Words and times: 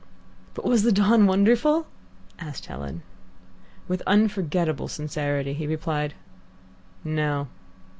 "But 0.55 0.65
was 0.65 0.81
the 0.81 0.91
dawn 0.91 1.27
wonderful?" 1.27 1.85
asked 2.39 2.65
Helen. 2.65 3.03
With 3.87 4.01
unforgettable 4.07 4.87
sincerity 4.87 5.53
he 5.53 5.67
replied, 5.67 6.15
"No." 7.03 7.49